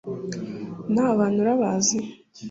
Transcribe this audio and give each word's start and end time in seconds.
nawe 0.93 1.09
abantu 1.15 1.37
urabazi 1.41 1.97